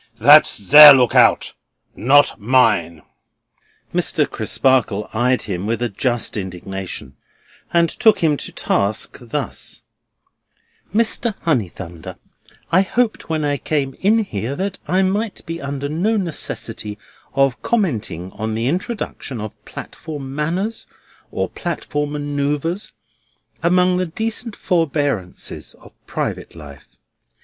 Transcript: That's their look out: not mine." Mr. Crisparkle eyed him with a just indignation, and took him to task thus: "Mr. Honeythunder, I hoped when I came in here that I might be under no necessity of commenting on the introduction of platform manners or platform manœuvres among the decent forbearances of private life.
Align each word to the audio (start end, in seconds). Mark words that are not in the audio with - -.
That's 0.17 0.57
their 0.57 0.95
look 0.95 1.13
out: 1.13 1.53
not 1.95 2.39
mine." 2.41 3.03
Mr. 3.93 4.27
Crisparkle 4.27 5.07
eyed 5.13 5.43
him 5.43 5.67
with 5.67 5.79
a 5.83 5.89
just 5.89 6.35
indignation, 6.35 7.15
and 7.71 7.87
took 7.87 8.17
him 8.23 8.35
to 8.37 8.51
task 8.51 9.19
thus: 9.21 9.83
"Mr. 10.91 11.35
Honeythunder, 11.43 12.17
I 12.71 12.81
hoped 12.81 13.29
when 13.29 13.45
I 13.45 13.57
came 13.57 13.93
in 13.99 14.23
here 14.23 14.55
that 14.55 14.79
I 14.87 15.03
might 15.03 15.45
be 15.45 15.61
under 15.61 15.87
no 15.87 16.17
necessity 16.17 16.97
of 17.35 17.61
commenting 17.61 18.31
on 18.31 18.55
the 18.55 18.65
introduction 18.65 19.39
of 19.39 19.53
platform 19.65 20.33
manners 20.33 20.87
or 21.29 21.47
platform 21.47 22.09
manœuvres 22.13 22.93
among 23.61 23.97
the 23.97 24.07
decent 24.07 24.55
forbearances 24.55 25.75
of 25.75 25.93
private 26.07 26.55
life. 26.55 26.87